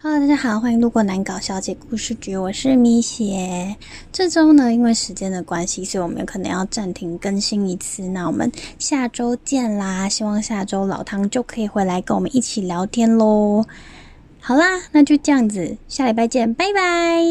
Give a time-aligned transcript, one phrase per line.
[0.00, 3.74] Hello，大家好，欢迎路过难搞小姐故事局，我是米雪。
[4.12, 8.02] 这周呢，因为时间的关系，所以我们可能要暂停更新一次。
[8.04, 8.48] 那我们
[8.78, 10.08] 下周见啦！
[10.08, 13.64] 希望下周老汤就可以回来跟我们一起聊天喽。
[14.38, 17.24] 好啦，那就这样子，下礼拜见，拜拜。